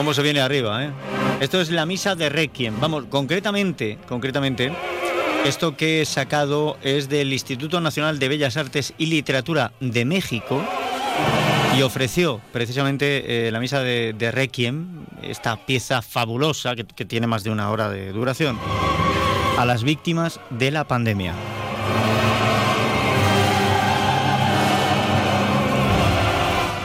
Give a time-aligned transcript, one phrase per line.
[0.00, 0.90] cómo se viene arriba, ¿eh?
[1.40, 2.80] Esto es la misa de Requiem.
[2.80, 4.72] Vamos, concretamente, concretamente,
[5.44, 10.64] esto que he sacado es del Instituto Nacional de Bellas Artes y Literatura de México
[11.76, 17.50] y ofreció precisamente eh, la misa de, Requiem, esta pieza fabulosa que tiene más de
[17.50, 18.58] una hora de duración,
[19.58, 21.34] a las víctimas de la pandemia.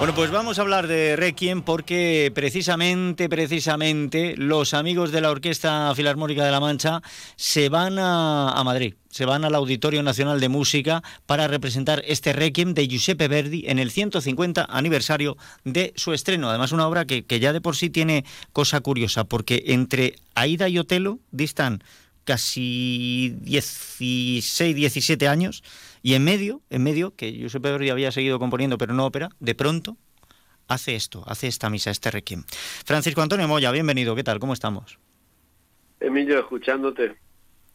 [0.05, 5.91] Bueno, pues vamos a hablar de Requiem porque precisamente, precisamente, los amigos de la Orquesta
[5.95, 7.01] Filarmónica de la Mancha
[7.37, 12.75] se van a, Madrid, se van al Auditorio Nacional de Música para representar este Requiem
[12.75, 16.49] de Giuseppe Verdi en el 150 aniversario de su estreno.
[16.49, 20.69] Además, una obra que, que ya de por sí tiene cosa curiosa, porque entre Aida
[20.69, 21.83] y Otelo distan
[22.25, 25.63] casi 16, 17 años
[26.05, 29.55] y en medio, en medio, que Giuseppe Verdi había seguido componiendo pero no ópera, de
[29.55, 29.97] pronto
[30.67, 32.43] hace esto, hace esta misa, este requiem.
[32.85, 34.37] Francisco Antonio Moya, bienvenido, ¿qué tal?
[34.37, 34.99] ¿Cómo estamos?
[35.99, 37.15] Emilio, escuchándote.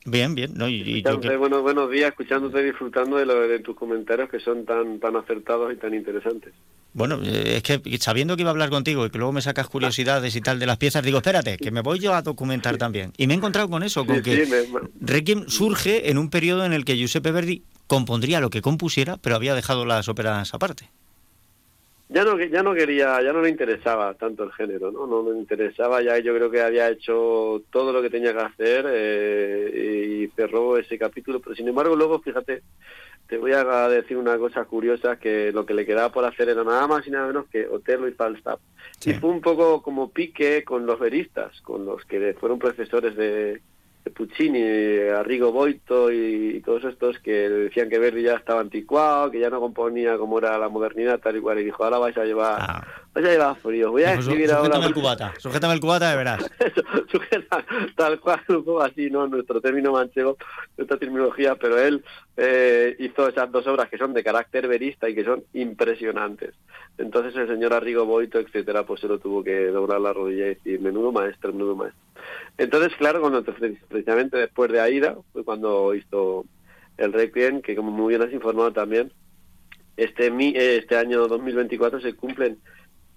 [0.04, 0.52] Bien, bien.
[0.54, 0.68] ¿no?
[0.68, 1.02] Y,
[1.38, 5.72] buenos, buenos días, escuchándote, disfrutando de, lo, de tus comentarios que son tan, tan acertados
[5.72, 6.54] y tan interesantes.
[6.92, 9.68] Bueno, eh, es que sabiendo que iba a hablar contigo y que luego me sacas
[9.68, 13.12] curiosidades y tal de las piezas, digo, espérate, que me voy yo a documentar también.
[13.16, 14.46] Y me he encontrado con eso, con que
[15.00, 19.34] Requiem surge en un periodo en el que Giuseppe Verdi compondría lo que compusiera, pero
[19.34, 20.88] había dejado las óperas aparte.
[22.08, 25.08] Ya no, ya no quería, ya no le interesaba tanto el género, ¿no?
[25.08, 28.86] No me interesaba, ya yo creo que había hecho todo lo que tenía que hacer
[28.88, 32.62] eh, y cerró ese capítulo, pero sin embargo luego, fíjate,
[33.26, 36.62] te voy a decir una cosa curiosa, que lo que le quedaba por hacer era
[36.62, 38.60] nada más y nada menos que Otelo y Falstaff.
[39.04, 43.60] Y fue un poco como pique con los veristas, con los que fueron profesores de,
[44.10, 44.62] Puccini,
[45.14, 49.60] Arrigo Boito y, todos estos que decían que Verdi ya estaba anticuado, que ya no
[49.60, 52.86] componía como era la modernidad tal y cual, y dijo, ahora vais a llevar, ah.
[53.12, 54.66] Vais a llevar frío, voy a escribir ahora...
[54.66, 56.50] Sujétame el cubata, sujétame el cubata de verás.
[57.10, 57.64] Sujeta,
[57.96, 59.26] tal cual, un poco así, ¿no?
[59.26, 60.36] Nuestro término manchego,
[60.76, 62.04] nuestra terminología, pero él
[62.36, 66.54] eh, hizo esas dos obras que son de carácter verista y que son impresionantes.
[66.98, 70.54] Entonces el señor Arrigo Boito, etcétera, pues se lo tuvo que doblar la rodilla y
[70.54, 72.00] decir, menudo maestro, menudo maestro.
[72.58, 76.44] Entonces, claro, cuando precisamente después de Aida, fue cuando hizo
[76.98, 79.12] el Requiem, que como muy bien has informado también,
[79.96, 80.30] este,
[80.76, 82.58] este año 2024 se cumplen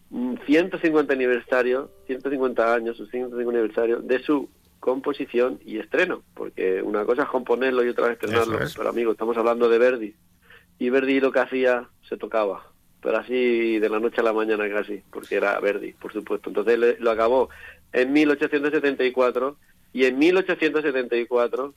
[0.09, 4.49] 150 aniversario, 150 años, su 150 aniversario de su
[4.79, 9.37] composición y estreno, porque una cosa es componerlo y otra es estrenarlo, pero amigo, estamos
[9.37, 10.13] hablando de Verdi,
[10.77, 12.67] y Verdi lo que hacía se tocaba,
[13.01, 16.49] pero así de la noche a la mañana casi, porque era Verdi, por supuesto.
[16.49, 17.49] Entonces lo acabó
[17.91, 19.57] en 1874
[19.93, 21.73] y en 1874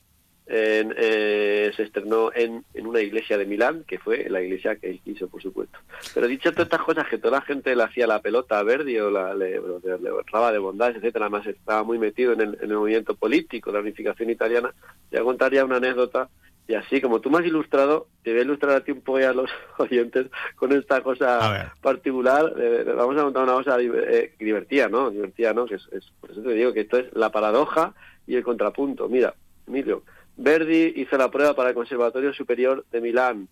[0.48, 5.00] eh, se estrenó en, en, una iglesia de Milán, que fue la iglesia que él
[5.02, 5.78] quiso, por supuesto.
[6.14, 8.98] Pero dicho todas estas cosas, que toda la gente le hacía la pelota a Verdi
[8.98, 12.76] o la, le, le, de bondad, etcétera, además estaba muy metido en el, en el
[12.76, 14.72] movimiento político, la unificación italiana,
[15.10, 16.28] voy a contar ya una anécdota
[16.68, 19.20] y así, como tú me has ilustrado, te voy a ilustrar a ti un poco
[19.20, 22.52] y a los oyentes con esta cosa particular.
[22.96, 25.10] vamos a contar una cosa eh, divertida, ¿no?
[25.10, 25.66] Divertida, ¿no?
[25.66, 25.88] Que es,
[26.20, 27.94] por eso te digo que esto es la paradoja
[28.26, 29.08] y el contrapunto.
[29.08, 29.34] Mira,
[29.68, 30.02] Emilio,
[30.36, 33.48] Verdi hizo la prueba para el Conservatorio Superior de Milán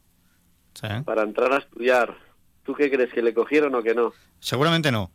[1.05, 2.17] para entrar a estudiar.
[2.65, 4.13] ¿Tú qué crees, que le cogieron o que no?
[4.41, 5.11] Seguramente no.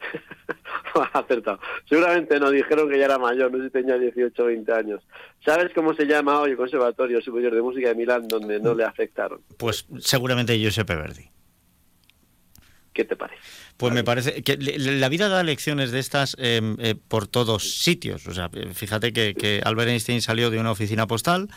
[1.12, 1.60] acertado.
[1.88, 5.02] Seguramente nos dijeron que ya era mayor, no sé si tenía 18 o 20 años.
[5.44, 8.84] ¿Sabes cómo se llama hoy el Conservatorio Superior de Música de Milán donde no le
[8.84, 9.40] afectaron?
[9.58, 11.30] Pues seguramente Giuseppe Verdi.
[12.96, 13.42] ¿Qué te parece?
[13.76, 18.26] Pues me parece que la vida da lecciones de estas em, eh, por todos sitios.
[18.26, 21.50] O sea, fíjate que, que, Albert Einstein salió de una oficina postal,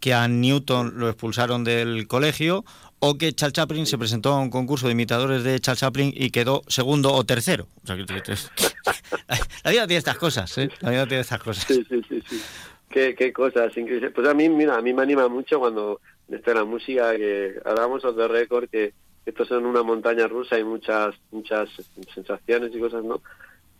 [0.00, 2.64] que a Newton lo expulsaron del colegio,
[2.98, 6.30] o que Charles Chaplin se presentó a un concurso de imitadores de Charles Chaplin y
[6.30, 7.68] quedó segundo o tercero.
[7.84, 8.04] O sea, que,
[9.64, 10.70] la vida tiene estas cosas, ¿eh?
[10.80, 11.64] La vida tiene estas cosas.
[11.64, 12.22] Sí, sí, sí.
[12.26, 12.42] sí.
[12.88, 13.70] Qué, qué cosas
[14.14, 16.00] Pues a mí, mira, a mí me anima mucho cuando
[16.30, 18.94] está la música, que hablamos de récord, que
[19.26, 21.68] esto es una montaña rusa y muchas, muchas
[22.14, 23.20] sensaciones y cosas, ¿no?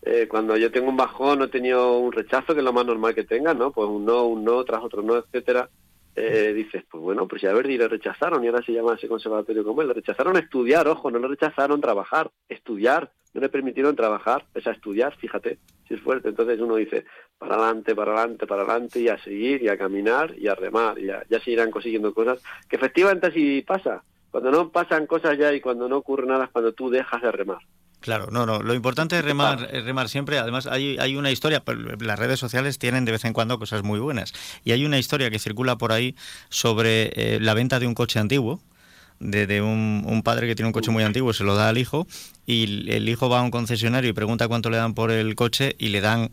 [0.02, 3.14] Eh, cuando yo tengo un bajón, he tenido un rechazo, que es lo más normal
[3.14, 3.72] que tenga, ¿no?
[3.72, 5.68] Pues un no, un no, tras otro no, etcétera
[6.18, 9.06] eh, dices, pues bueno, pues ya a Verdi le rechazaron y ahora se llama ese
[9.06, 9.88] conservatorio como él.
[9.88, 14.70] Le rechazaron estudiar, ojo, no le rechazaron trabajar, estudiar, no le permitieron trabajar, es a
[14.70, 16.30] estudiar, fíjate, si es fuerte.
[16.30, 17.04] Entonces uno dice,
[17.36, 20.98] para adelante, para adelante, para adelante, y a seguir, y a caminar, y a remar,
[20.98, 24.02] y ya, ya se irán consiguiendo cosas, que efectivamente así pasa.
[24.36, 27.32] Cuando no pasan cosas ya y cuando no ocurre nada es cuando tú dejas de
[27.32, 27.56] remar.
[28.00, 28.60] Claro, no, no.
[28.60, 30.38] Lo importante es remar, remar siempre.
[30.38, 31.62] Además, hay, hay una historia.
[32.00, 34.34] Las redes sociales tienen de vez en cuando cosas muy buenas.
[34.62, 36.16] Y hay una historia que circula por ahí
[36.50, 38.60] sobre eh, la venta de un coche antiguo
[39.20, 42.06] de, un, padre que tiene un coche muy antiguo, se lo da al hijo
[42.44, 45.74] y el hijo va a un concesionario y pregunta cuánto le dan por el coche
[45.78, 46.32] y le dan...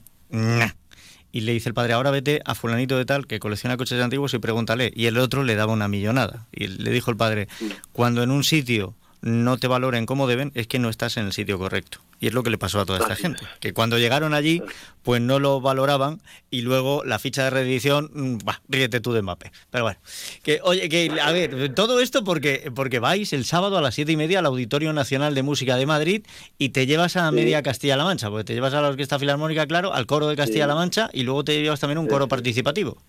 [1.34, 4.36] Y le dice el padre, ahora vete a fulanito de tal que colecciona coches antiguos
[4.36, 4.94] y pregúntale.
[4.96, 6.46] Y el otro le daba una millonada.
[6.52, 7.48] Y le dijo el padre,
[7.92, 11.34] cuando en un sitio no te valoren como deben, es que no estás en el
[11.34, 11.98] sitio correcto.
[12.24, 14.64] Y es lo que le pasó a toda esta gente, que cuando llegaron allí,
[15.02, 19.22] pues no lo valoraban y luego la ficha de reedición, mm, bah, ríete tú de
[19.22, 19.52] Mbappé.
[19.70, 20.00] Pero bueno,
[20.42, 24.14] que oye, que a ver, todo esto porque, porque vais el sábado a las siete
[24.14, 26.26] y media al Auditorio Nacional de Música de Madrid
[26.58, 29.94] y te llevas a media Castilla-La Mancha, porque te llevas a la Orquesta Filarmónica, claro,
[29.94, 33.00] al coro de Castilla-La Mancha y luego te llevas también un coro participativo.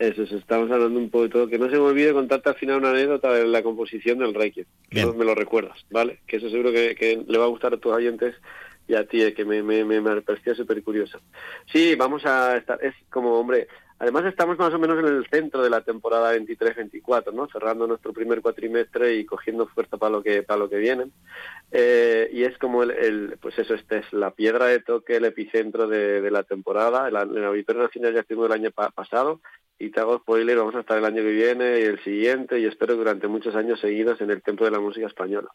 [0.00, 1.46] Eso, estamos hablando un poco de todo.
[1.46, 4.64] Que no se me olvide contarte al final una anécdota de la composición del Reiki.
[4.88, 6.20] Que me lo recuerdas, ¿vale?
[6.26, 8.34] Que eso seguro que, le va a gustar a tus oyentes
[8.88, 11.20] y a ti, eh, que me, me, me parecía súper curioso.
[11.70, 13.68] Sí, vamos a estar, es como, hombre,
[13.98, 17.46] además estamos más o menos en el centro de la temporada 23-24, ¿no?
[17.52, 21.10] Cerrando nuestro primer cuatrimestre y cogiendo fuerza para lo que, para lo que viene.
[21.70, 25.86] Eh, y es como el, pues eso, este es la piedra de toque, el epicentro
[25.86, 27.06] de, la temporada.
[27.06, 29.42] El, el Auditorio Nacional ya estuvimos el año pasado
[29.80, 32.66] y te hago spoiler, vamos a estar el año que viene y el siguiente y
[32.66, 35.48] espero durante muchos años seguidos en el Templo de la Música Española.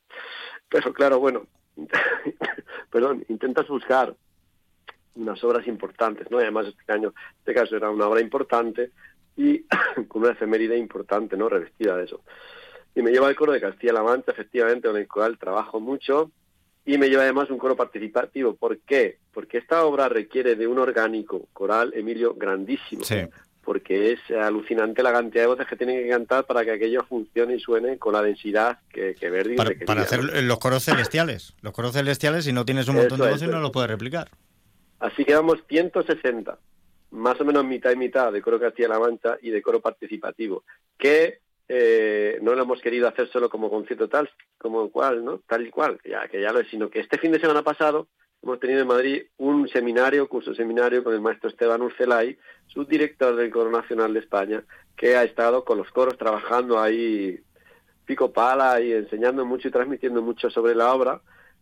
[0.67, 1.45] Pero claro, bueno,
[2.89, 4.15] perdón, intentas buscar
[5.13, 6.39] unas obras importantes, ¿no?
[6.39, 8.89] Además este año, este caso era una obra importante
[9.37, 9.63] y
[10.07, 11.47] con una efeméride importante, ¿no?
[11.47, 12.21] Revestida de eso.
[12.95, 16.31] Y me lleva el coro de Castilla-La Mancha, efectivamente, con el cual trabajo mucho
[16.83, 18.55] y me lleva además un coro participativo.
[18.55, 19.19] ¿Por qué?
[19.31, 23.03] Porque esta obra requiere de un orgánico coral, Emilio, grandísimo.
[23.03, 23.17] Sí
[23.65, 27.55] porque es alucinante la cantidad de voces que tienen que cantar para que aquello funcione
[27.55, 31.55] y suene con la densidad que, que Verdi para, para hacer los coros celestiales.
[31.61, 34.29] Los coros celestiales, si no tienes un montón de voces, no lo puedes replicar.
[34.99, 36.57] Así que vamos 160,
[37.11, 40.63] más o menos mitad y mitad de coro Castilla-La Mancha y de coro participativo,
[40.97, 45.41] que eh, no lo hemos querido hacer solo como concierto tal, como cual, ¿no?
[45.47, 48.07] Tal y cual, ya, que ya lo es, sino que este fin de semana pasado
[48.45, 52.37] hemos tenido en Madrid un seminario, curso seminario con el maestro Esteban Urcelay,
[52.67, 54.63] subdirector del Coro Nacional de España,
[54.95, 57.39] que ha estado con los coros trabajando ahí
[58.05, 61.21] pico pala y enseñando mucho y transmitiendo mucho sobre la obra.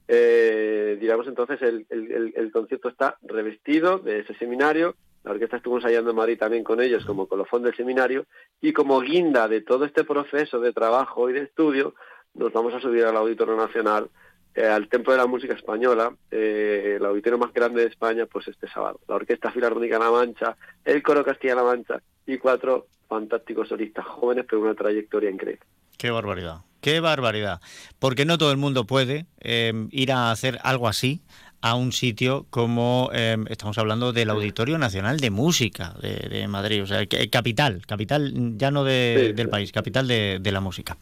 [0.09, 6.09] Eh, digamos entonces el, el, concierto está revestido de ese seminario, la orquesta estuvo ensayando
[6.09, 8.25] en Madrid también con ellos como colofón del seminario
[8.59, 11.95] y como guinda de todo este proceso de trabajo y de estudio
[12.33, 14.09] nos vamos a subir al Auditorio Nacional
[14.55, 18.47] eh, al Templo de la Música Española, eh, el auditorio más grande de España, pues
[18.47, 18.99] este sábado.
[19.07, 20.55] La Orquesta Filarmónica La Mancha,
[20.85, 25.65] el Coro Castilla-La Mancha y cuatro fantásticos solistas jóvenes, pero una trayectoria increíble.
[25.97, 27.61] Qué barbaridad, qué barbaridad.
[27.99, 31.21] Porque no todo el mundo puede eh, ir a hacer algo así
[31.63, 33.09] a un sitio como
[33.49, 38.83] estamos hablando del Auditorio Nacional de Música de, Madrid, o sea, capital, capital ya no
[38.83, 40.97] del país, capital de, de la música.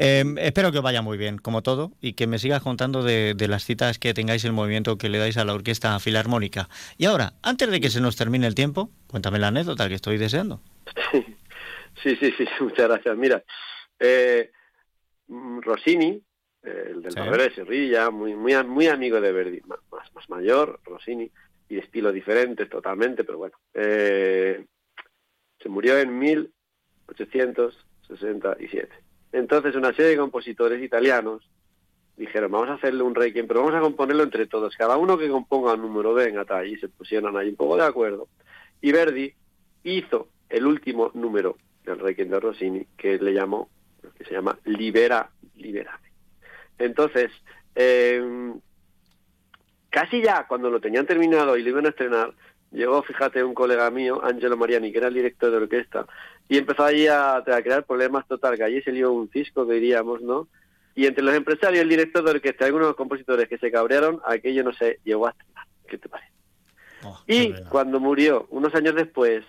[0.00, 3.34] Em, espero que os vaya muy bien, como todo, y que me sigas contando de,
[3.48, 6.68] las citas que tengáis el movimiento que le dais a la Orquesta Filarmónica.
[6.96, 10.16] Y ahora, antes de que se nos termine el tiempo, cuéntame la anécdota que estoy
[10.16, 10.60] deseando.
[11.10, 11.24] Sí,
[12.20, 13.16] sí, sí, muchas gracias.
[13.16, 13.42] Mira,
[13.98, 14.52] eh,
[15.28, 16.22] Rossini,
[16.62, 17.20] el del sí.
[17.20, 19.80] de Sevilla, muy, muy, muy amigo de Verdi, más,
[20.14, 21.30] más mayor, Rossini,
[21.68, 24.64] y estilo diferente totalmente, pero bueno, eh,
[25.60, 28.88] se murió en 1867.
[29.32, 31.46] Entonces una serie de compositores italianos
[32.16, 35.28] dijeron, vamos a hacerle un requiem, pero vamos a componerlo entre todos, cada uno que
[35.28, 38.28] componga un número, venga, tal, y se pusieron ahí un poco de acuerdo.
[38.80, 39.34] Y Verdi
[39.84, 43.68] hizo el último número del requiem de Rossini, que le llamó,
[44.16, 46.07] que se llama Libera, Liberame.
[46.78, 47.30] Entonces,
[47.74, 48.52] eh,
[49.90, 52.34] casi ya cuando lo tenían terminado y lo iban a estrenar,
[52.70, 56.06] llegó, fíjate, un colega mío, Angelo Mariani, que era el director de orquesta,
[56.48, 60.20] y empezó allí a, crear problemas total, que allí se lió un cisco, que diríamos,
[60.22, 60.48] ¿no?
[60.94, 64.64] Y entre los empresarios y el director de orquesta, algunos compositores que se cabrearon, aquello
[64.64, 65.66] no se llegó a estrenar.
[65.86, 66.32] ¿Qué te parece?
[67.04, 69.44] Oh, y cuando murió, unos años después,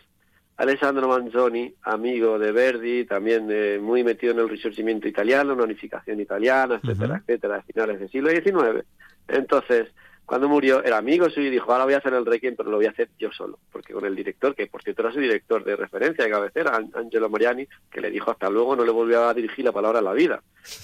[0.59, 6.19] Alessandro Manzoni, amigo de Verdi, también eh, muy metido en el risorgimiento italiano, una unificación
[6.19, 8.85] italiana, etcétera, etcétera, a finales del siglo XIX.
[9.29, 9.87] Entonces,
[10.25, 12.75] cuando murió era amigo suyo y dijo, ahora voy a hacer el Requiem, pero lo
[12.75, 15.63] voy a hacer yo solo, porque con el director, que por cierto era su director
[15.63, 19.33] de referencia, de cabecera, Angelo Mariani, que le dijo hasta luego, no le volvió a
[19.33, 20.43] dirigir la palabra a la vida.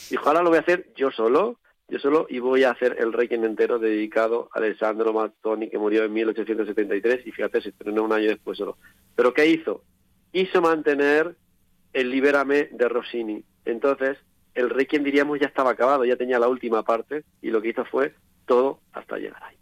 [0.10, 3.13] Dijo, ahora lo voy a hacer yo solo, yo solo, y voy a hacer el
[3.13, 8.13] Requiem entero dedicado a Alessandro Mazzoni, que murió en 1873, y fíjate, se estrenó un
[8.13, 8.77] año después solo.
[9.15, 9.84] Pero ¿qué hizo?
[10.32, 11.36] Hizo mantener
[11.94, 13.44] el Libérame de Rossini.
[13.65, 14.18] Entonces,
[14.54, 17.86] el Requiem, diríamos, ya estaba acabado, ya tenía la última parte, y lo que hizo
[17.86, 18.15] fue
[18.46, 19.58] todo hasta llegar ahí.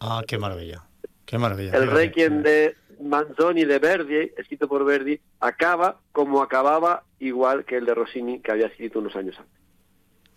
[0.00, 0.84] Ah, qué maravilla.
[1.26, 1.76] Qué maravilla.
[1.76, 7.86] El Requiem de, Manzoni de Verdi, escrito por Verdi, acaba como acababa igual que el
[7.86, 9.54] de Rossini que había escrito unos años antes.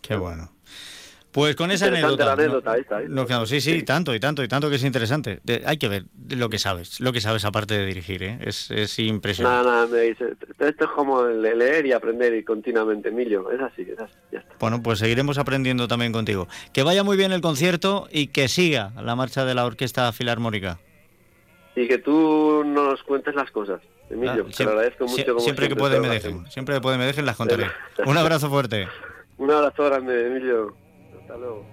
[0.01, 0.51] Qué bueno.
[1.31, 2.25] Pues con esa anécdota.
[2.25, 3.05] La anécdota esta, ¿eh?
[3.07, 5.39] no, sí, sí, tanto y tanto y tanto que es interesante.
[5.65, 8.39] hay que ver lo que sabes, lo que sabes aparte de dirigir, ¿eh?
[8.41, 9.65] es, es impresionante.
[9.65, 13.99] Nada, nada, me dice, esto es como leer y aprender continuamente, Emilio, es así, es
[13.99, 14.53] así, ya está.
[14.59, 16.47] Bueno, pues seguiremos aprendiendo también contigo.
[16.73, 20.79] Que vaya muy bien el concierto y que siga la marcha de la Orquesta Filarmónica.
[21.75, 23.81] Y que tú nos cuentes las cosas.
[24.09, 25.39] Emilio, ah, te agradezco mucho.
[25.39, 27.67] siempre, que pueden me dejen, siempre que pueden me dejen las contaré.
[28.05, 28.89] Un abrazo fuerte.
[29.37, 30.80] Un abrazo grande, Emilio.
[31.31, 31.63] Hasta luego.